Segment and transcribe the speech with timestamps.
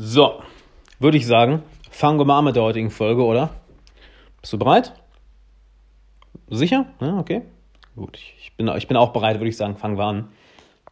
[0.00, 0.34] So,
[1.00, 3.50] würde ich sagen, fangen wir mal an mit der heutigen Folge, oder?
[4.40, 4.92] Bist du bereit?
[6.48, 6.86] Sicher?
[7.00, 7.42] Ja, okay.
[7.96, 10.28] Gut, ich bin, ich bin auch bereit, würde ich sagen, fangen wir an.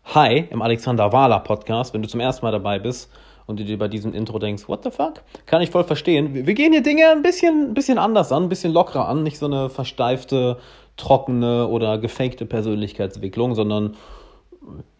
[0.06, 1.94] Hi, im Alexander Wahler Podcast.
[1.94, 3.08] Wenn du zum ersten Mal dabei bist
[3.46, 5.22] und du dir bei diesem Intro denkst, what the fuck?
[5.46, 6.34] Kann ich voll verstehen.
[6.34, 9.22] Wir, wir gehen hier Dinge ein bisschen, bisschen anders an, ein bisschen lockerer an.
[9.22, 10.58] Nicht so eine versteifte,
[10.96, 13.94] trockene oder gefakte Persönlichkeitsentwicklung, sondern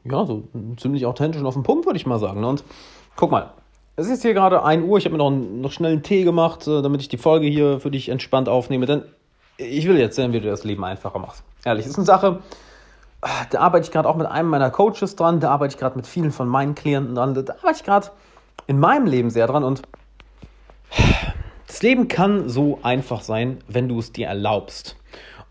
[0.05, 0.45] ja, so
[0.77, 2.45] ziemlich authentisch und auf den Punkt, würde ich mal sagen.
[2.45, 2.63] Und
[3.17, 3.51] guck mal,
[3.97, 4.99] es ist hier gerade 1 Uhr.
[4.99, 7.81] Ich habe mir noch, noch schnell einen Tee gemacht, äh, damit ich die Folge hier
[7.81, 8.87] für dich entspannt aufnehme.
[8.87, 9.03] Denn
[9.57, 11.43] ich will jetzt sehen, wie du das Leben einfacher machst.
[11.65, 12.41] Ehrlich, ist eine Sache,
[13.51, 16.07] da arbeite ich gerade auch mit einem meiner Coaches dran, da arbeite ich gerade mit
[16.07, 18.11] vielen von meinen Klienten dran, da arbeite ich gerade
[18.67, 19.83] in meinem Leben sehr dran und
[21.67, 24.97] das Leben kann so einfach sein, wenn du es dir erlaubst.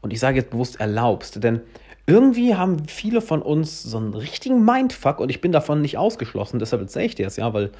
[0.01, 1.61] Und ich sage jetzt bewusst erlaubst, denn
[2.05, 6.59] irgendwie haben viele von uns so einen richtigen Mindfuck und ich bin davon nicht ausgeschlossen,
[6.59, 7.71] deshalb erzähle ich dir das ja, weil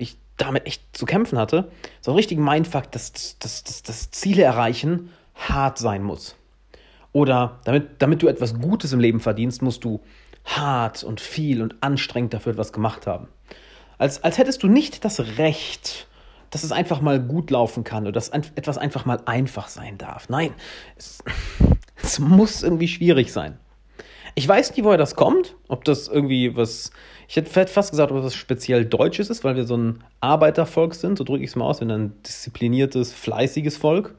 [0.00, 1.70] ich damit echt zu kämpfen hatte.
[2.00, 6.36] So einen richtigen Mindfuck, dass, dass, dass, dass Ziele erreichen hart sein muss.
[7.12, 10.00] Oder damit, damit du etwas Gutes im Leben verdienst, musst du
[10.44, 13.28] hart und viel und anstrengend dafür etwas gemacht haben.
[13.98, 16.06] Als, als hättest du nicht das Recht,
[16.50, 20.28] dass es einfach mal gut laufen kann oder dass etwas einfach mal einfach sein darf.
[20.28, 20.54] Nein,
[20.96, 21.22] es,
[22.02, 23.58] es muss irgendwie schwierig sein.
[24.40, 26.92] Ich weiß nicht, woher das kommt, ob das irgendwie was,
[27.28, 31.18] ich hätte fast gesagt, ob das speziell Deutsches ist, weil wir so ein Arbeitervolk sind,
[31.18, 34.14] so drücke ich es mal aus, wir sind ein diszipliniertes, fleißiges Volk.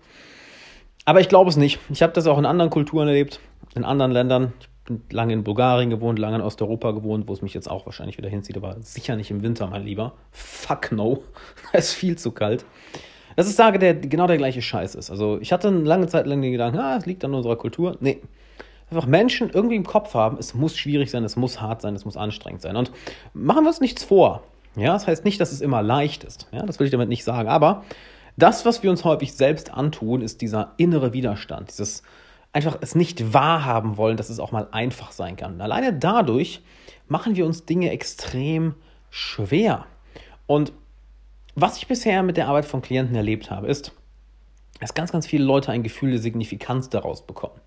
[1.05, 1.79] Aber ich glaube es nicht.
[1.89, 3.39] Ich habe das auch in anderen Kulturen erlebt,
[3.73, 4.53] in anderen Ländern.
[4.59, 7.87] Ich bin lange in Bulgarien gewohnt, lange in Osteuropa gewohnt, wo es mich jetzt auch
[7.87, 10.13] wahrscheinlich wieder hinzieht, aber sicher nicht im Winter, mein Lieber.
[10.29, 11.23] Fuck no.
[11.73, 12.63] es ist viel zu kalt.
[13.35, 15.09] Das ist sage, der genau der gleiche Scheiß ist.
[15.09, 17.97] Also ich hatte eine lange Zeit lang den Gedanken, ah, es liegt an unserer Kultur.
[18.01, 18.21] Nee.
[18.91, 22.05] Einfach Menschen irgendwie im Kopf haben, es muss schwierig sein, es muss hart sein, es
[22.05, 22.75] muss anstrengend sein.
[22.75, 22.91] Und
[23.33, 24.43] machen wir uns nichts vor.
[24.75, 26.47] Ja, das heißt nicht, dass es immer leicht ist.
[26.51, 27.49] Ja, das will ich damit nicht sagen.
[27.49, 27.83] Aber
[28.37, 32.03] das, was wir uns häufig selbst antun, ist dieser innere Widerstand, dieses
[32.53, 35.53] einfach es nicht wahrhaben wollen, dass es auch mal einfach sein kann.
[35.53, 36.61] Und alleine dadurch
[37.07, 38.75] machen wir uns Dinge extrem
[39.09, 39.85] schwer.
[40.47, 40.73] Und
[41.55, 43.93] was ich bisher mit der Arbeit von Klienten erlebt habe, ist,
[44.79, 47.59] dass ganz, ganz viele Leute ein Gefühl der Signifikanz daraus bekommen.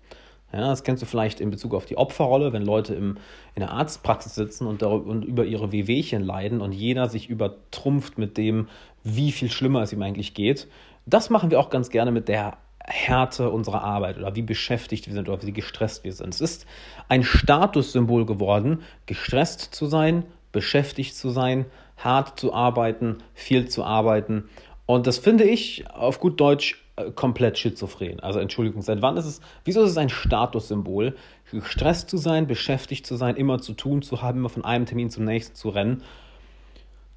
[0.55, 3.17] Ja, das kennst du vielleicht in Bezug auf die Opferrolle, wenn Leute im,
[3.55, 8.17] in der Arztpraxis sitzen und, darüber, und über ihre Wehwehchen leiden und jeder sich übertrumpft
[8.17, 8.69] mit dem,
[9.03, 10.67] wie viel schlimmer es ihm eigentlich geht.
[11.05, 15.13] Das machen wir auch ganz gerne mit der Härte unserer Arbeit oder wie beschäftigt wir
[15.13, 16.33] sind oder wie gestresst wir sind.
[16.33, 16.65] Es ist
[17.09, 20.23] ein Statussymbol geworden, gestresst zu sein,
[20.53, 21.65] beschäftigt zu sein,
[21.97, 24.47] hart zu arbeiten, viel zu arbeiten.
[24.85, 26.84] Und das finde ich auf gut Deutsch
[27.15, 28.19] komplett schizophren.
[28.21, 31.15] Also Entschuldigung, seit wann ist es, wieso ist es ein Statussymbol,
[31.51, 35.09] gestresst zu sein, beschäftigt zu sein, immer zu tun zu haben, immer von einem Termin
[35.09, 36.03] zum nächsten zu rennen?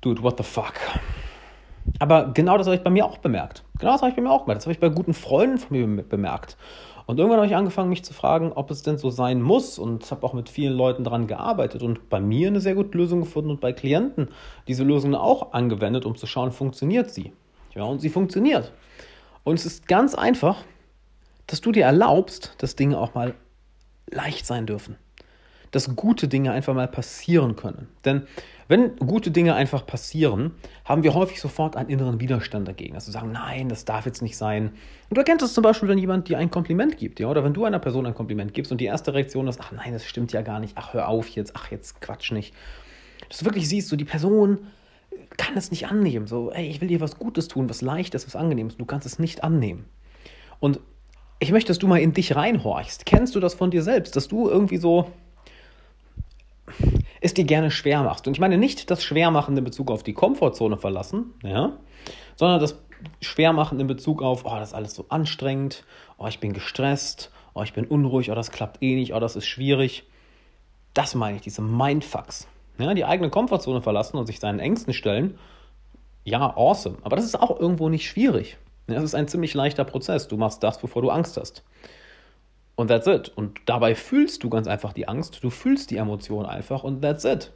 [0.01, 0.75] Dude, what the fuck?
[2.01, 3.65] Aber genau das habe ich bei mir auch bemerkt.
[3.79, 4.61] Genau das habe ich bei mir auch bemerkt.
[4.61, 6.57] Das habe ich bei guten Freunden von mir bemerkt.
[7.07, 10.11] Und irgendwann habe ich angefangen, mich zu fragen, ob es denn so sein muss und
[10.11, 13.49] habe auch mit vielen Leuten daran gearbeitet und bei mir eine sehr gute Lösung gefunden
[13.51, 14.29] und bei Klienten
[14.67, 17.33] diese Lösung auch angewendet, um zu schauen, funktioniert sie.
[17.75, 18.73] Ja, und sie funktioniert.
[19.49, 20.65] Und es ist ganz einfach,
[21.47, 23.35] dass du dir erlaubst, dass Dinge auch mal
[24.11, 24.97] leicht sein dürfen.
[25.71, 27.89] Dass gute Dinge einfach mal passieren können.
[28.05, 28.27] Denn
[28.69, 30.53] wenn gute Dinge einfach passieren,
[30.85, 32.95] haben wir häufig sofort einen inneren Widerstand dagegen.
[32.95, 34.69] Also sagen, nein, das darf jetzt nicht sein.
[35.09, 37.55] Und du erkennst es zum Beispiel, wenn jemand dir ein Kompliment gibt, ja, oder wenn
[37.55, 40.33] du einer Person ein Kompliment gibst und die erste Reaktion ist, ach nein, das stimmt
[40.33, 42.55] ja gar nicht, ach hör auf jetzt, ach jetzt quatsch nicht.
[43.31, 44.59] Dass du wirklich siehst, so die Person
[45.37, 46.27] kann es nicht annehmen.
[46.27, 48.77] So, ey, ich will dir was Gutes tun, was Leichtes, was Angenehmes.
[48.77, 49.87] Du kannst es nicht annehmen.
[50.61, 50.81] Und
[51.41, 53.07] ich möchte, dass du mal in dich reinhorchst.
[53.07, 55.11] Kennst du das von dir selbst, dass du irgendwie so
[57.21, 58.27] es dir gerne schwer machst?
[58.27, 61.79] Und ich meine nicht das Schwermachen in Bezug auf die Komfortzone verlassen, ja,
[62.37, 62.79] sondern das
[63.21, 65.85] Schwermachen in Bezug auf, oh, das ist alles so anstrengend,
[66.19, 69.37] oh, ich bin gestresst, oh, ich bin unruhig, oh, das klappt eh nicht, oh, das
[69.37, 70.05] ist schwierig.
[70.95, 72.49] Das meine ich, diese Mindfucks.
[72.79, 75.39] Ja, die eigene Komfortzone verlassen und sich seinen Ängsten stellen,
[76.25, 76.99] ja, awesome.
[77.03, 78.59] Aber das ist auch irgendwo nicht schwierig.
[78.87, 80.29] Es ist ein ziemlich leichter Prozess.
[80.29, 81.65] Du machst das, bevor du Angst hast.
[82.77, 83.33] Und that's it.
[83.35, 87.25] Und dabei fühlst du ganz einfach die Angst, du fühlst die Emotion einfach und that's
[87.25, 87.53] it.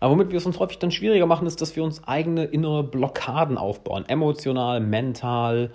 [0.00, 2.82] Aber womit wir es uns häufig dann schwieriger machen, ist, dass wir uns eigene innere
[2.82, 4.04] Blockaden aufbauen.
[4.08, 5.72] Emotional, mental.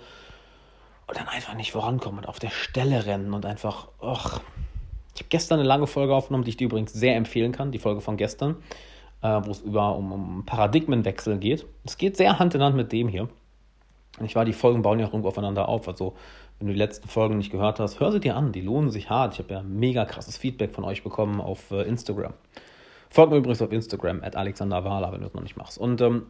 [1.06, 4.40] Und dann einfach nicht vorankommen und auf der Stelle rennen und einfach, ach,
[5.14, 7.78] ich habe gestern eine lange Folge aufgenommen, die ich dir übrigens sehr empfehlen kann, die
[7.78, 8.56] Folge von gestern,
[9.22, 11.66] äh, wo es über um, um Paradigmenwechsel geht.
[11.84, 13.28] Es geht sehr Hand in Hand mit dem hier.
[14.18, 15.88] Und ich war, die Folgen bauen ja auch irgendwo aufeinander auf.
[15.88, 16.14] Also,
[16.58, 18.52] wenn du die letzten Folgen nicht gehört hast, hör sie dir an.
[18.52, 19.34] Die lohnen sich hart.
[19.34, 22.34] Ich habe ja mega krasses Feedback von euch bekommen auf äh, Instagram.
[23.10, 25.76] Folgt mir übrigens auf Instagram, at Alexander Wahler, wenn du es noch nicht machst.
[25.76, 26.26] Und ähm,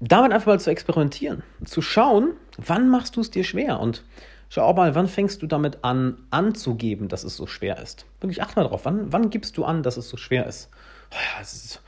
[0.00, 4.04] damit einfach mal zu experimentieren, zu schauen, wann machst du es dir schwer und
[4.48, 8.06] schau mal, wann fängst du damit an, anzugeben, dass es so schwer ist.
[8.20, 10.70] Wirklich achte mal drauf, wann, wann gibst du an, dass es so schwer ist?
[11.10, 11.82] Oh ja, es ist,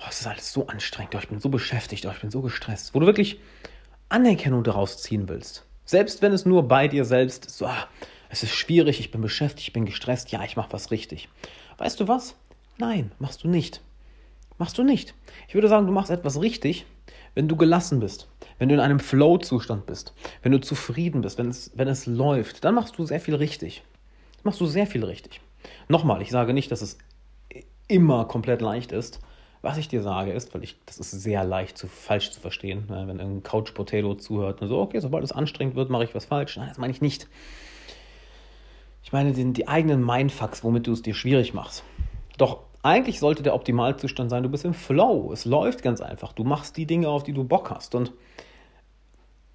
[0.00, 2.42] oh, es ist alles so anstrengend, oh, ich bin so beschäftigt, oh, ich bin so
[2.42, 3.40] gestresst, wo du wirklich
[4.08, 5.64] Anerkennung daraus ziehen willst.
[5.84, 7.88] Selbst wenn es nur bei dir selbst ist, so, ah,
[8.30, 11.28] es ist schwierig, ich bin beschäftigt, ich bin gestresst, ja, ich mache was richtig.
[11.78, 12.36] Weißt du was?
[12.78, 13.80] Nein, machst du nicht.
[14.58, 15.14] Machst du nicht.
[15.48, 16.86] Ich würde sagen, du machst etwas richtig,
[17.34, 18.28] wenn du gelassen bist,
[18.58, 22.64] wenn du in einem Flow-Zustand bist, wenn du zufrieden bist, wenn es, wenn es läuft,
[22.64, 23.82] dann machst du sehr viel richtig.
[24.42, 25.40] Machst du sehr viel richtig.
[25.88, 26.98] Nochmal, ich sage nicht, dass es
[27.88, 29.20] immer komplett leicht ist.
[29.62, 32.84] Was ich dir sage ist, weil ich, das ist sehr leicht zu falsch zu verstehen,
[32.88, 36.14] ne, wenn ein Couch Potato zuhört und so, okay, sobald es anstrengend wird, mache ich
[36.14, 36.58] was falsch.
[36.58, 37.28] Nein, das meine ich nicht.
[39.02, 41.82] Ich meine den, die eigenen Mindfucks, womit du es dir schwierig machst.
[42.36, 45.32] Doch eigentlich sollte der Optimalzustand sein, du bist im Flow.
[45.32, 46.32] Es läuft ganz einfach.
[46.34, 47.94] Du machst die Dinge, auf die du Bock hast.
[47.94, 48.12] Und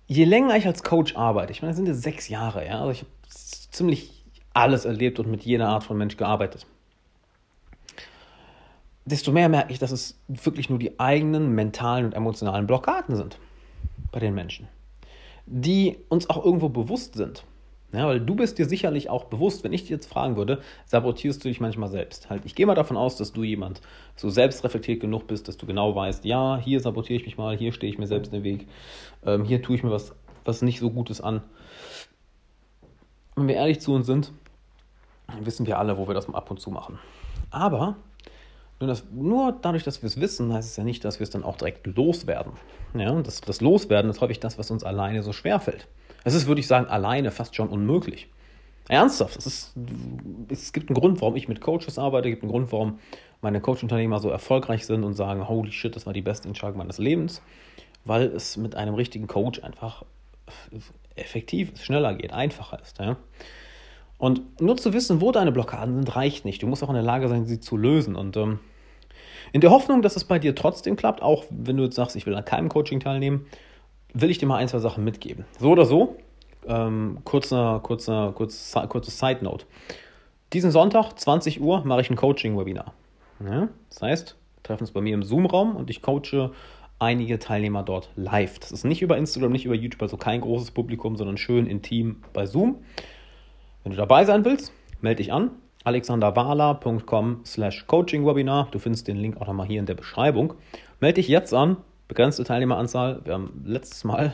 [0.08, 2.92] je länger ich als Coach arbeite, ich meine, das sind jetzt sechs Jahre, ja, also
[2.92, 6.66] ich habe ziemlich alles erlebt und mit jeder Art von Mensch gearbeitet.
[9.06, 13.38] Desto mehr merke ich, dass es wirklich nur die eigenen mentalen und emotionalen Blockaden sind
[14.12, 14.68] bei den Menschen,
[15.46, 17.44] die uns auch irgendwo bewusst sind.
[17.92, 21.44] Ja, weil du bist dir sicherlich auch bewusst, wenn ich dich jetzt fragen würde, sabotierst
[21.44, 22.30] du dich manchmal selbst.
[22.30, 23.82] Halt, ich gehe mal davon aus, dass du jemand
[24.16, 27.72] so selbstreflektiert genug bist, dass du genau weißt, ja, hier sabotiere ich mich mal, hier
[27.72, 28.68] stehe ich mir selbst in den Weg,
[29.26, 30.14] ähm, hier tue ich mir was,
[30.46, 31.42] was nicht so Gutes an.
[33.36, 34.34] Wenn wir ehrlich zu uns sind,
[35.42, 37.00] wissen wir alle, wo wir das ab und zu machen.
[37.50, 37.96] Aber
[38.80, 41.32] nur, das, nur dadurch, dass wir es wissen, heißt es ja nicht, dass wir es
[41.32, 42.54] dann auch direkt loswerden.
[42.94, 45.88] Ja, das, das Loswerden ist häufig das, was uns alleine so schwer fällt.
[46.30, 48.28] Es ist, würde ich sagen, alleine fast schon unmöglich.
[48.88, 49.74] Ernsthaft, es, ist,
[50.50, 53.00] es gibt einen Grund, warum ich mit Coaches arbeite, es gibt einen Grund, warum
[53.42, 57.00] meine Coach-Unternehmer so erfolgreich sind und sagen, holy shit, das war die beste Entscheidung meines
[57.00, 57.42] Lebens,
[58.06, 60.06] weil es mit einem richtigen Coach einfach
[61.16, 63.00] effektiv schneller geht, einfacher ist.
[63.00, 63.18] Ja?
[64.20, 66.62] Und nur zu wissen, wo deine Blockaden sind, reicht nicht.
[66.62, 68.16] Du musst auch in der Lage sein, sie zu lösen.
[68.16, 68.60] Und ähm,
[69.52, 72.28] in der Hoffnung, dass es bei dir trotzdem klappt, auch wenn du jetzt sagst, ich
[72.28, 73.48] will an keinem Coaching teilnehmen,
[74.14, 75.46] will ich dir mal ein, zwei Sachen mitgeben.
[75.60, 76.18] So oder so,
[76.68, 79.66] ähm, kurzer, kurzer, kurz, kurzes Side Note.
[80.54, 82.94] Diesen Sonntag, 20 Uhr, mache ich ein Coaching-Webinar.
[83.44, 83.70] Ja?
[83.90, 86.52] Das heißt, wir treffen uns bei mir im Zoom-Raum und ich coache
[86.98, 88.60] einige Teilnehmer dort live.
[88.60, 92.24] Das ist nicht über Instagram, nicht über YouTube, also kein großes Publikum, sondern schön intim
[92.34, 92.84] bei Zoom.
[93.84, 95.52] Wenn du dabei sein willst, melde dich an.
[95.86, 98.68] alexanderwala.com slash coaching-webinar.
[98.72, 100.56] Du findest den Link auch nochmal hier in der Beschreibung.
[101.00, 101.78] Melde dich jetzt an
[102.10, 103.22] begrenzte Teilnehmeranzahl.
[103.24, 104.34] Wir haben letztes Mal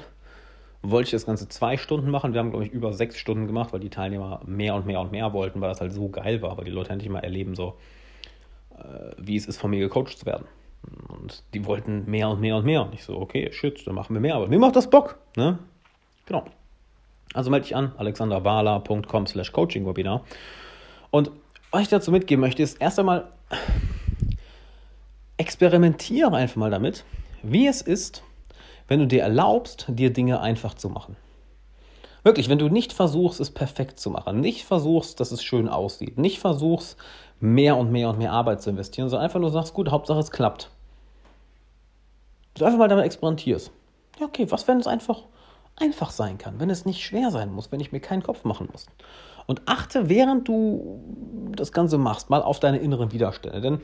[0.92, 2.34] wollte ich das Ganze zwei Stunden machen.
[2.34, 5.12] Wir haben, glaube ich, über sechs Stunden gemacht, weil die Teilnehmer mehr und mehr und
[5.12, 7.78] mehr wollten, weil das halt so geil war, weil die Leute endlich mal erleben, so
[8.78, 10.46] äh, wie es ist, von mir gecoacht zu werden.
[11.08, 12.84] Und die wollten mehr und mehr und mehr.
[12.84, 14.36] Und ich so, okay, shit, dann machen wir mehr.
[14.36, 15.18] Aber mir macht das Bock.
[15.36, 15.58] Ne?
[16.28, 16.46] Genau.
[17.34, 20.24] Also melde dich an, alexanderwala.com slash coaching-webinar.
[21.10, 21.32] Und
[21.72, 23.28] was ich dazu mitgeben möchte, ist erst einmal
[25.38, 27.04] experimentiere einfach mal damit,
[27.52, 28.24] wie es ist,
[28.88, 31.16] wenn du dir erlaubst, dir Dinge einfach zu machen.
[32.24, 36.18] Wirklich, wenn du nicht versuchst, es perfekt zu machen, nicht versuchst, dass es schön aussieht,
[36.18, 36.98] nicht versuchst,
[37.40, 40.32] mehr und mehr und mehr Arbeit zu investieren, sondern einfach nur sagst, gut, Hauptsache es
[40.32, 40.70] klappt.
[42.56, 43.72] Du einfach mal damit experimentierst.
[44.20, 45.24] Ja, okay, was, wenn es einfach
[45.78, 48.70] einfach sein kann, wenn es nicht schwer sein muss, wenn ich mir keinen Kopf machen
[48.72, 48.88] muss.
[49.46, 51.02] Und achte, während du
[51.56, 53.62] das Ganze machst, mal auf deine inneren Widerstände.
[53.62, 53.82] Denn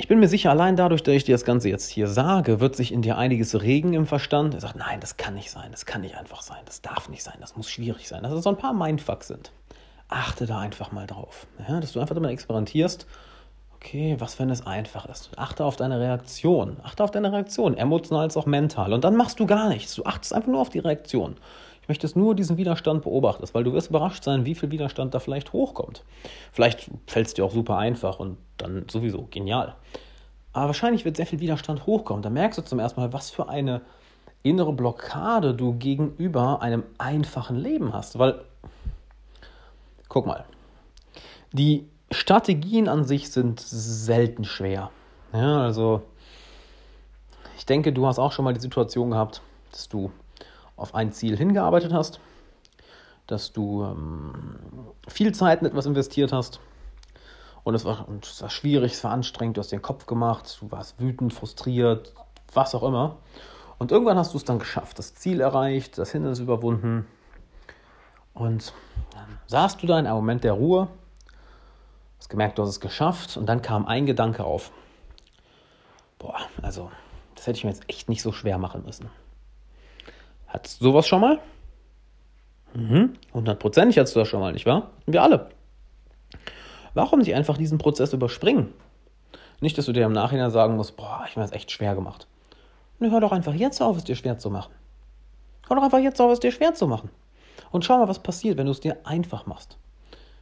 [0.00, 2.74] ich bin mir sicher, allein dadurch, dass ich dir das Ganze jetzt hier sage, wird
[2.74, 4.54] sich in dir einiges regen im Verstand.
[4.54, 7.22] Er sagt, nein, das kann nicht sein, das kann nicht einfach sein, das darf nicht
[7.22, 8.22] sein, das muss schwierig sein.
[8.22, 9.52] Dass es so ein paar Mindfucks sind.
[10.08, 11.46] Achte da einfach mal drauf.
[11.68, 13.06] Ja, dass du einfach damit experimentierst.
[13.74, 15.32] Okay, was, wenn es einfach ist?
[15.36, 16.78] Achte auf deine Reaktion.
[16.82, 18.94] Achte auf deine Reaktion, emotional als auch mental.
[18.94, 19.94] Und dann machst du gar nichts.
[19.96, 21.36] Du achtest einfach nur auf die Reaktion.
[21.90, 25.12] Ich möchte es nur diesen Widerstand beobachten, weil du wirst überrascht sein, wie viel Widerstand
[25.12, 26.04] da vielleicht hochkommt.
[26.52, 29.74] Vielleicht fällt es dir auch super einfach und dann sowieso genial.
[30.52, 32.22] Aber wahrscheinlich wird sehr viel Widerstand hochkommen.
[32.22, 33.80] Da merkst du zum ersten Mal, was für eine
[34.44, 38.20] innere Blockade du gegenüber einem einfachen Leben hast.
[38.20, 38.44] Weil,
[40.08, 40.44] guck mal,
[41.50, 44.92] die Strategien an sich sind selten schwer.
[45.32, 46.02] Ja, also,
[47.58, 49.42] ich denke, du hast auch schon mal die Situation gehabt,
[49.72, 50.12] dass du
[50.80, 52.20] auf ein Ziel hingearbeitet hast,
[53.26, 54.46] dass du ähm,
[55.08, 56.60] viel Zeit in etwas investiert hast
[57.62, 60.58] und es war, und es war schwierig, es war anstrengend, du hast den Kopf gemacht,
[60.60, 62.14] du warst wütend, frustriert,
[62.52, 63.18] was auch immer.
[63.78, 67.06] Und irgendwann hast du es dann geschafft, das Ziel erreicht, das Hindernis überwunden.
[68.34, 68.72] Und
[69.12, 70.88] dann saßt du da in einem Moment der Ruhe,
[72.18, 74.72] hast gemerkt, du hast es geschafft und dann kam ein Gedanke auf.
[76.18, 76.90] Boah, also
[77.34, 79.08] Das hätte ich mir jetzt echt nicht so schwer machen müssen.
[80.50, 81.38] Hattest du sowas schon mal?
[82.74, 84.90] Mhm, hundertprozentig hattest du das schon mal, nicht wahr?
[85.06, 85.50] Wir alle.
[86.94, 88.72] Warum nicht einfach diesen Prozess überspringen?
[89.60, 92.26] Nicht, dass du dir im Nachhinein sagen musst, boah, ich habe es echt schwer gemacht.
[92.98, 94.72] Ne, hör doch einfach jetzt auf, es dir schwer zu machen.
[95.68, 97.10] Hör doch einfach jetzt auf, es dir schwer zu machen.
[97.70, 99.76] Und schau mal, was passiert, wenn du es dir einfach machst.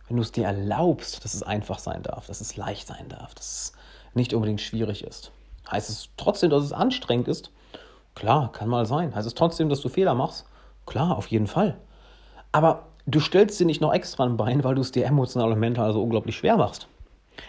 [0.07, 3.35] Wenn du es dir erlaubst, dass es einfach sein darf, dass es leicht sein darf,
[3.35, 3.73] dass es
[4.15, 5.33] nicht unbedingt schwierig ist.
[5.71, 7.51] Heißt es trotzdem, dass es anstrengend ist?
[8.19, 9.15] Klar, kann mal sein.
[9.15, 10.45] Heißt es trotzdem, dass du Fehler machst?
[10.87, 11.79] Klar, auf jeden Fall.
[12.51, 15.61] Aber du stellst dir nicht noch extra ein Bein, weil du es dir emotional und
[15.61, 16.89] mental so unglaublich schwer machst.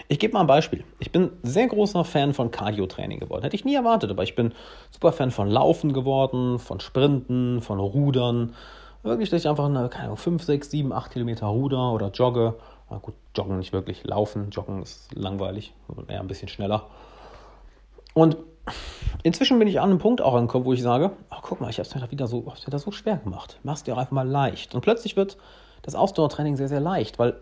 [0.10, 0.84] Ich gebe mal ein Beispiel.
[1.00, 3.42] Ich bin sehr großer Fan von Cardio-Training geworden.
[3.42, 4.54] Hätte ich nie erwartet, aber ich bin
[4.92, 8.54] super Fan von Laufen geworden, von Sprinten, von Rudern.
[9.02, 12.54] Wirklich, dass ich einfach eine, keine Ahnung, 5, 6, 7, 8 Kilometer ruder oder jogge.
[12.92, 14.04] Na gut, joggen nicht wirklich.
[14.04, 15.74] Laufen, joggen ist langweilig,
[16.08, 16.86] eher ein bisschen schneller.
[18.14, 18.38] Und
[19.24, 21.80] inzwischen bin ich an einem Punkt auch angekommen, wo ich sage, oh, guck mal, ich
[21.80, 23.60] habe es mir, wieder so, mir da so schwer gemacht.
[23.64, 24.76] Mach's dir auch einfach mal leicht.
[24.76, 25.38] Und plötzlich wird
[25.82, 27.40] das Ausdauertraining sehr, sehr leicht, weil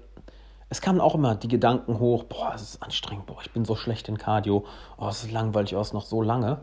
[0.69, 3.75] es kamen auch immer die Gedanken hoch, boah, es ist anstrengend, boah, ich bin so
[3.75, 4.65] schlecht in Cardio,
[4.97, 6.59] oh, es ist langweilig, oh, es ist noch so lange,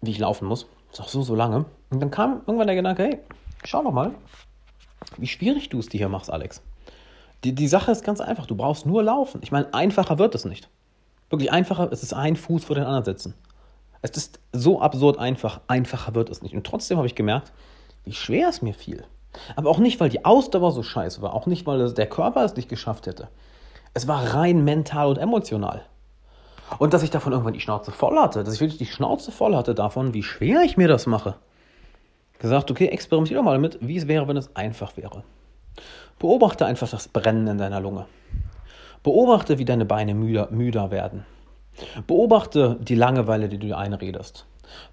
[0.00, 0.66] wie ich laufen muss.
[0.90, 1.66] Es ist noch so, so lange.
[1.90, 3.18] Und dann kam irgendwann der Gedanke, hey,
[3.64, 4.12] schau doch mal,
[5.16, 6.62] wie schwierig du es dir hier machst, Alex.
[7.44, 9.40] Die, die Sache ist ganz einfach, du brauchst nur laufen.
[9.42, 10.68] Ich meine, einfacher wird es nicht.
[11.30, 13.34] Wirklich einfacher, es ist ein Fuß vor den anderen setzen.
[14.00, 16.54] Es ist so absurd einfach, einfacher wird es nicht.
[16.54, 17.52] Und trotzdem habe ich gemerkt,
[18.04, 19.04] wie schwer es mir fiel.
[19.56, 22.56] Aber auch nicht, weil die Ausdauer so scheiße war, auch nicht, weil der Körper es
[22.56, 23.28] nicht geschafft hätte.
[23.94, 25.82] Es war rein mental und emotional.
[26.78, 29.56] Und dass ich davon irgendwann die Schnauze voll hatte, dass ich wirklich die Schnauze voll
[29.56, 31.34] hatte davon, wie schwer ich mir das mache.
[32.38, 35.24] Gesagt, okay, experimentiere doch mal damit, wie es wäre, wenn es einfach wäre.
[36.18, 38.06] Beobachte einfach das Brennen in deiner Lunge.
[39.02, 41.24] Beobachte, wie deine Beine müder, müder werden.
[42.06, 44.46] Beobachte die Langeweile, die du dir einredest.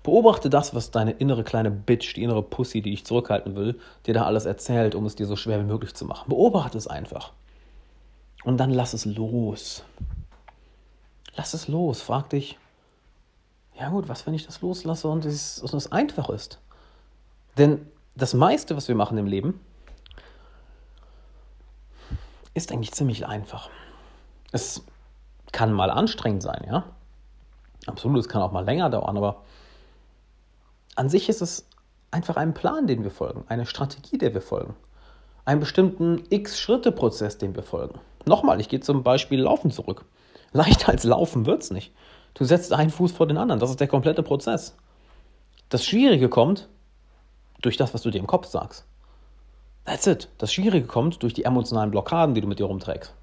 [0.03, 4.13] Beobachte das, was deine innere kleine Bitch, die innere Pussy, die dich zurückhalten will, dir
[4.13, 6.29] da alles erzählt, um es dir so schwer wie möglich zu machen.
[6.29, 7.33] Beobachte es einfach.
[8.43, 9.83] Und dann lass es los.
[11.35, 12.01] Lass es los.
[12.01, 12.57] Frag dich,
[13.77, 16.59] ja gut, was, wenn ich das loslasse und es, und es einfach ist?
[17.57, 17.85] Denn
[18.15, 19.59] das meiste, was wir machen im Leben,
[22.53, 23.69] ist eigentlich ziemlich einfach.
[24.55, 24.85] Es
[25.51, 26.85] kann mal anstrengend sein, ja.
[27.87, 29.43] Absolut, es kann auch mal länger dauern, aber
[30.95, 31.67] an sich ist es
[32.09, 34.73] einfach ein Plan, den wir folgen, eine Strategie, der wir folgen,
[35.43, 37.99] einen bestimmten X-Schritte-Prozess, den wir folgen.
[38.25, 40.05] Nochmal, ich gehe zum Beispiel Laufen zurück.
[40.53, 41.93] Leichter als Laufen wird es nicht.
[42.33, 44.77] Du setzt einen Fuß vor den anderen, das ist der komplette Prozess.
[45.67, 46.69] Das Schwierige kommt
[47.61, 48.85] durch das, was du dir im Kopf sagst.
[49.83, 50.29] That's it.
[50.37, 53.13] Das Schwierige kommt durch die emotionalen Blockaden, die du mit dir rumträgst.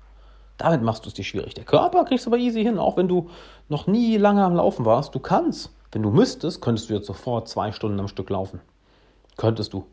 [0.59, 1.55] Damit machst du es dir schwierig.
[1.55, 3.31] Der Körper kriegst du aber easy hin, auch wenn du
[3.69, 5.15] noch nie lange am Laufen warst.
[5.15, 5.71] Du kannst.
[5.91, 8.61] Wenn du müsstest, könntest du jetzt sofort zwei Stunden am Stück laufen.
[9.37, 9.85] Könntest du.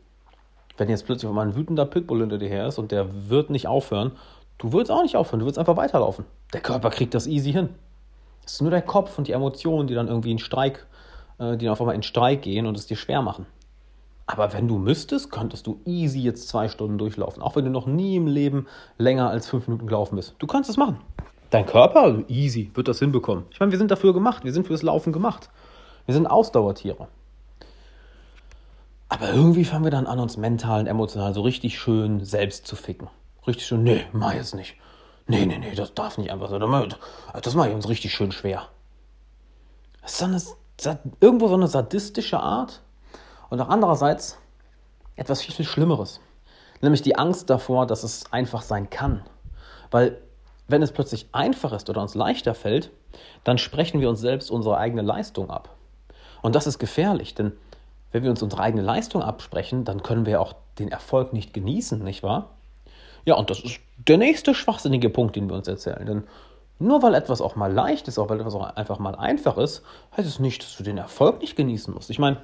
[0.76, 3.66] Wenn jetzt plötzlich mal ein wütender Pitbull hinter dir her ist und der wird nicht
[3.66, 4.12] aufhören,
[4.56, 6.24] du würdest auch nicht aufhören, du würdest einfach weiterlaufen.
[6.54, 7.68] Der Körper kriegt das easy hin.
[8.46, 10.86] Es ist nur der Kopf und die Emotionen, die dann irgendwie in Streik,
[11.38, 13.46] äh, die dann auf einmal in Streik gehen und es dir schwer machen.
[14.32, 17.42] Aber wenn du müsstest, könntest du easy jetzt zwei Stunden durchlaufen.
[17.42, 20.36] Auch wenn du noch nie im Leben länger als fünf Minuten gelaufen bist.
[20.38, 21.00] Du kannst es machen.
[21.50, 23.46] Dein Körper, easy, wird das hinbekommen.
[23.50, 24.44] Ich meine, wir sind dafür gemacht.
[24.44, 25.50] Wir sind fürs Laufen gemacht.
[26.06, 27.08] Wir sind Ausdauertiere.
[29.08, 32.76] Aber irgendwie fangen wir dann an, uns mental und emotional so richtig schön selbst zu
[32.76, 33.08] ficken.
[33.48, 34.76] Richtig schön, nee, mach jetzt nicht.
[35.26, 36.58] Nee, nee, nee, das darf nicht einfach so.
[36.58, 38.68] Das mache ich uns richtig schön schwer.
[40.02, 42.82] Das ist so eine, irgendwo so eine sadistische Art.
[43.50, 44.38] Und auch andererseits
[45.16, 46.20] etwas viel, viel Schlimmeres.
[46.80, 49.22] Nämlich die Angst davor, dass es einfach sein kann.
[49.90, 50.18] Weil
[50.66, 52.90] wenn es plötzlich einfach ist oder uns leichter fällt,
[53.44, 55.76] dann sprechen wir uns selbst unsere eigene Leistung ab.
[56.42, 57.52] Und das ist gefährlich, denn
[58.12, 62.02] wenn wir uns unsere eigene Leistung absprechen, dann können wir auch den Erfolg nicht genießen,
[62.02, 62.50] nicht wahr?
[63.24, 66.06] Ja, und das ist der nächste schwachsinnige Punkt, den wir uns erzählen.
[66.06, 66.24] Denn
[66.78, 69.82] nur weil etwas auch mal leicht ist, auch weil etwas auch einfach mal einfach ist,
[70.16, 72.08] heißt es nicht, dass du den Erfolg nicht genießen musst.
[72.08, 72.38] Ich meine,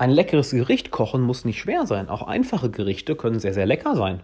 [0.00, 2.08] ein leckeres Gericht kochen muss nicht schwer sein.
[2.08, 4.20] Auch einfache Gerichte können sehr, sehr lecker sein.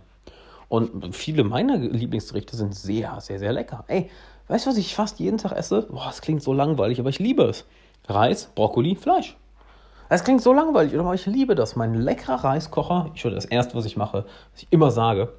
[0.68, 3.85] Und viele meiner Lieblingsgerichte sind sehr, sehr, sehr lecker.
[3.87, 4.09] Ey,
[4.49, 5.83] weißt du, was ich fast jeden Tag esse?
[5.83, 7.66] Boah, das klingt so langweilig, aber ich liebe es.
[8.09, 9.37] Reis, Brokkoli, Fleisch.
[10.09, 11.76] Es klingt so langweilig, aber ich liebe das.
[11.76, 15.35] Mein leckerer Reiskocher, ich das erste, was ich mache, was ich immer sage,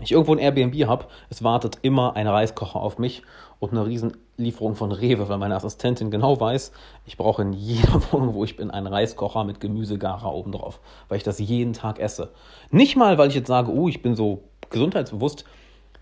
[0.00, 3.22] ich irgendwo ein Airbnb habe, es wartet immer ein Reiskocher auf mich
[3.60, 6.72] und eine Riesenlieferung von Rewe, weil meine Assistentin genau weiß,
[7.06, 11.22] ich brauche in jeder Wohnung, wo ich bin, einen Reiskocher mit Gemüsegarer obendrauf, weil ich
[11.22, 12.32] das jeden Tag esse.
[12.70, 15.44] Nicht mal, weil ich jetzt sage, oh, ich bin so gesundheitsbewusst.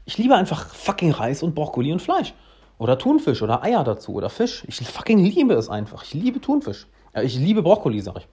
[0.04, 2.34] Ich liebe einfach fucking Reis und Brokkoli und Fleisch.
[2.78, 4.64] Oder Thunfisch oder Eier dazu oder Fisch.
[4.66, 6.02] Ich fucking liebe es einfach.
[6.02, 6.88] Ich liebe Thunfisch.
[7.14, 8.26] Ja, ich liebe Brokkoli, sag ich.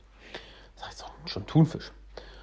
[0.75, 1.91] Sag ich so, schon Thunfisch.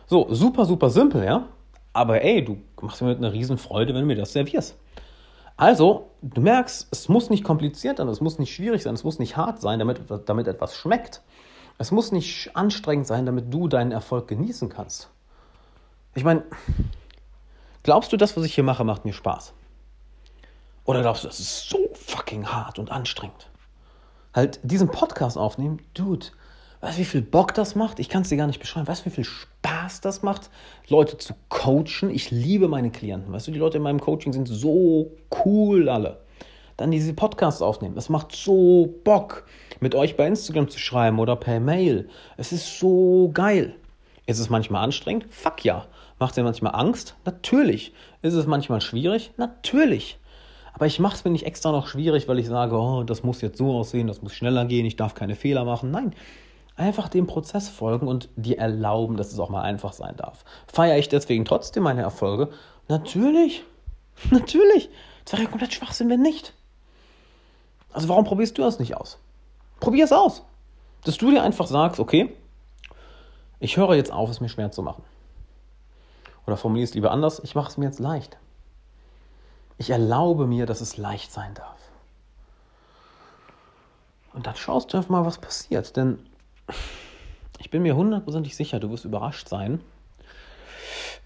[0.07, 1.49] So, super, super simpel, ja.
[1.97, 4.77] Aber ey, du machst mir mit einer riesen Freude, wenn du mir das servierst.
[5.57, 9.19] Also, du merkst, es muss nicht kompliziert sein, es muss nicht schwierig sein, es muss
[9.19, 11.23] nicht hart sein, damit, damit etwas schmeckt.
[11.79, 15.09] Es muss nicht anstrengend sein, damit du deinen Erfolg genießen kannst.
[16.15, 16.45] Ich meine,
[17.83, 19.55] glaubst du, das, was ich hier mache, macht mir Spaß?
[20.85, 23.49] Oder glaubst du, das ist so fucking hart und anstrengend?
[24.35, 26.27] Halt diesen Podcast aufnehmen, Dude,
[26.81, 27.99] weißt du, wie viel Bock das macht?
[27.99, 28.87] Ich kann es dir gar nicht beschreiben.
[28.87, 30.51] Weißt du, wie viel Spaß das macht,
[30.89, 32.11] Leute zu coachen?
[32.11, 33.33] Ich liebe meine Klienten.
[33.33, 35.13] Weißt du, die Leute in meinem Coaching sind so
[35.45, 36.21] cool alle.
[36.77, 37.95] Dann diese Podcasts aufnehmen.
[37.95, 39.47] Das macht so Bock,
[39.81, 42.09] mit euch bei Instagram zu schreiben oder per Mail.
[42.37, 43.75] Es ist so geil.
[44.27, 45.27] Ist es manchmal anstrengend?
[45.31, 45.87] Fuck ja.
[46.19, 47.15] Macht es manchmal Angst?
[47.25, 47.93] Natürlich.
[48.23, 49.33] Ist es manchmal schwierig?
[49.37, 50.19] Natürlich.
[50.73, 53.41] Aber ich mache es mir nicht extra noch schwierig, weil ich sage, oh, das muss
[53.41, 55.91] jetzt so aussehen, das muss schneller gehen, ich darf keine Fehler machen.
[55.91, 56.13] Nein,
[56.77, 60.45] einfach dem Prozess folgen und dir erlauben, dass es auch mal einfach sein darf.
[60.67, 62.51] Feiere ich deswegen trotzdem meine Erfolge?
[62.89, 63.65] Natürlich.
[64.31, 64.91] Natürlich.
[65.25, 66.53] Das wäre ja komplett Schwachsinn, wenn nicht.
[67.93, 69.19] Also warum probierst du das nicht aus?
[69.81, 70.45] Probier es aus.
[71.05, 72.35] Dass du dir einfach sagst, okay,
[73.59, 75.03] ich höre jetzt auf, es mir schwer zu machen.
[76.47, 78.37] Oder formuliere es lieber anders, ich mache es mir jetzt leicht.
[79.79, 81.77] Ich erlaube mir, dass es leicht sein darf.
[84.33, 85.97] Und dann schaust du einfach mal, was passiert.
[85.97, 86.19] Denn
[87.59, 89.81] ich bin mir hundertprozentig sicher, du wirst überrascht sein,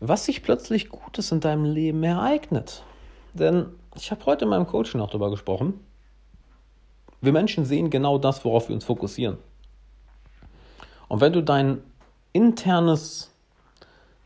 [0.01, 2.83] was sich plötzlich Gutes in deinem Leben ereignet.
[3.35, 5.79] Denn ich habe heute in meinem Coaching noch darüber gesprochen.
[7.21, 9.37] Wir Menschen sehen genau das, worauf wir uns fokussieren.
[11.09, 11.83] Und wenn du dein
[12.33, 13.31] internes,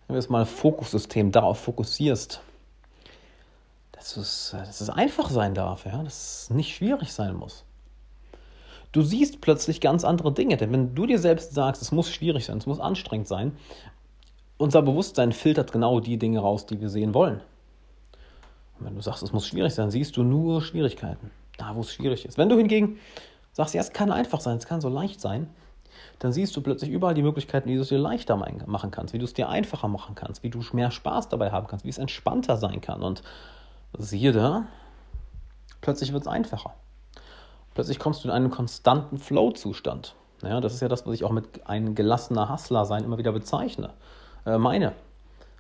[0.07, 2.41] nennen wir es mal, Fokussystem darauf fokussierst,
[3.93, 6.03] dass es, dass es einfach sein darf, ja?
[6.03, 7.65] dass es nicht schwierig sein muss.
[8.95, 12.45] Du siehst plötzlich ganz andere Dinge, denn wenn du dir selbst sagst, es muss schwierig
[12.45, 13.57] sein, es muss anstrengend sein,
[14.57, 17.41] unser Bewusstsein filtert genau die Dinge raus, die wir sehen wollen.
[18.79, 21.93] Und wenn du sagst, es muss schwierig sein, siehst du nur Schwierigkeiten, da wo es
[21.93, 22.39] schwierig ist.
[22.39, 23.01] Wenn du hingegen
[23.51, 25.49] sagst, ja, es kann einfach sein, es kann so leicht sein,
[26.21, 29.19] dann siehst du plötzlich überall die Möglichkeiten, wie du es dir leichter machen kannst, wie
[29.19, 31.99] du es dir einfacher machen kannst, wie du mehr Spaß dabei haben kannst, wie es
[31.99, 33.03] entspannter sein kann.
[33.03, 33.25] Und
[33.99, 34.69] siehe da,
[35.81, 36.75] plötzlich wird es einfacher.
[37.75, 40.15] Plötzlich kommst du in einen konstanten Flow-Zustand.
[40.43, 43.33] Ja, das ist ja das, was ich auch mit ein gelassener Hustler sein immer wieder
[43.33, 43.91] bezeichne.
[44.47, 44.93] Äh, meine.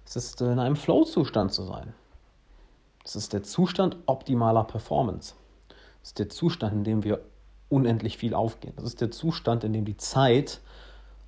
[0.07, 1.95] Es ist äh, in einem Flow-Zustand zu sein.
[3.05, 5.35] Es ist der Zustand optimaler Performance.
[6.03, 7.21] Es ist der Zustand, in dem wir
[7.69, 8.75] unendlich viel aufgehen.
[8.77, 10.61] Das ist der Zustand, in dem die Zeit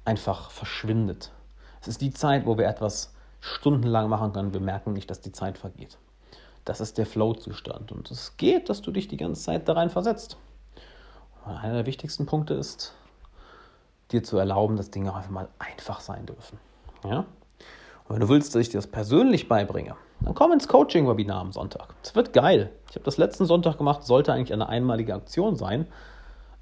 [0.05, 1.33] einfach verschwindet.
[1.81, 4.53] Es ist die Zeit, wo wir etwas stundenlang machen können.
[4.53, 5.99] Wir merken nicht, dass die Zeit vergeht.
[6.65, 7.93] Das ist der Flow-Zustand.
[7.93, 10.37] Und es geht, dass du dich die ganze Zeit da rein versetzt.
[11.47, 12.93] Und einer der wichtigsten Punkte ist,
[14.11, 16.59] dir zu erlauben, dass Dinge einfach mal einfach sein dürfen.
[17.05, 17.21] Ja?
[18.09, 21.53] Und wenn du willst, dass ich dir das persönlich beibringe, dann komm ins Coaching-Webinar am
[21.53, 21.95] Sonntag.
[22.03, 22.71] Es wird geil.
[22.89, 25.87] Ich habe das letzten Sonntag gemacht, sollte eigentlich eine einmalige Aktion sein.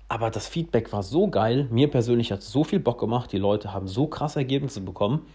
[0.09, 1.66] Aber das Feedback war so geil.
[1.70, 3.33] Mir persönlich hat es so viel Bock gemacht.
[3.33, 5.27] Die Leute haben so krasse Ergebnisse bekommen.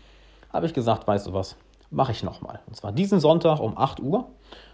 [0.53, 1.55] Habe ich gesagt, weißt du was,
[1.89, 2.59] mache ich nochmal.
[2.67, 4.27] Und zwar diesen Sonntag um 8 Uhr.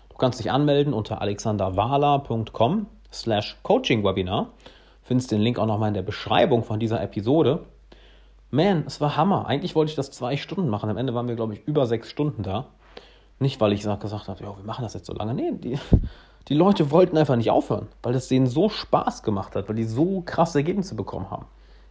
[0.09, 4.51] Du kannst dich anmelden unter alexanderwala.com slash coaching-webinar.
[5.03, 7.65] Findest den Link auch nochmal in der Beschreibung von dieser Episode.
[8.51, 9.47] Man, es war Hammer.
[9.47, 10.89] Eigentlich wollte ich das zwei Stunden machen.
[10.89, 12.67] Am Ende waren wir, glaube ich, über sechs Stunden da.
[13.39, 15.33] Nicht, weil ich gesagt habe, ja, wir machen das jetzt so lange.
[15.33, 15.77] Nee, die,
[16.47, 19.83] die Leute wollten einfach nicht aufhören, weil es denen so Spaß gemacht hat, weil die
[19.83, 21.45] so krasse Ergebnisse bekommen haben.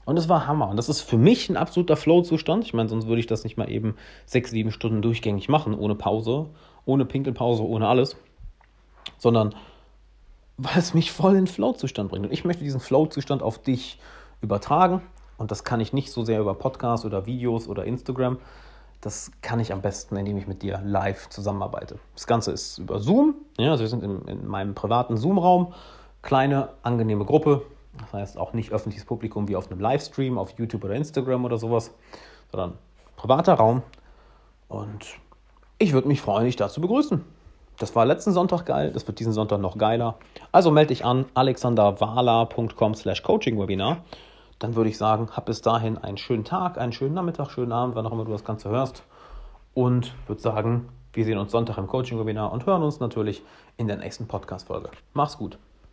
[0.06, 0.68] Und es war Hammer.
[0.68, 2.64] Und das ist für mich ein absoluter Flow-Zustand.
[2.64, 5.94] Ich meine, sonst würde ich das nicht mal eben sechs, sieben Stunden durchgängig machen, ohne
[5.94, 6.46] Pause,
[6.84, 8.16] ohne Pinkelpause, ohne alles.
[9.18, 9.54] Sondern
[10.56, 12.26] weil es mich voll in Flow-Zustand bringt.
[12.26, 13.98] Und ich möchte diesen Flow-Zustand auf dich
[14.40, 15.02] übertragen.
[15.36, 18.38] Und das kann ich nicht so sehr über Podcasts oder Videos oder Instagram.
[19.00, 21.98] Das kann ich am besten, indem ich mit dir live zusammenarbeite.
[22.14, 23.34] Das Ganze ist über Zoom.
[23.58, 25.74] Ja, also wir sind in, in meinem privaten Zoom-Raum.
[26.22, 27.62] Kleine, angenehme Gruppe.
[27.98, 31.58] Das heißt auch nicht öffentliches Publikum wie auf einem Livestream auf YouTube oder Instagram oder
[31.58, 31.92] sowas,
[32.50, 32.78] sondern
[33.16, 33.82] privater Raum.
[34.68, 35.18] Und
[35.78, 37.24] ich würde mich freuen, dich da zu begrüßen.
[37.78, 40.16] Das war letzten Sonntag geil, das wird diesen Sonntag noch geiler.
[40.52, 43.98] Also melde dich an alexanderwala.com slash coachingwebinar.
[44.60, 47.96] Dann würde ich sagen, hab bis dahin einen schönen Tag, einen schönen Nachmittag, schönen Abend,
[47.96, 49.02] wann auch immer du das Ganze hörst.
[49.74, 53.42] Und würde sagen, wir sehen uns Sonntag im Coaching-Webinar und hören uns natürlich
[53.76, 54.90] in der nächsten Podcast-Folge.
[55.12, 55.58] Mach's gut.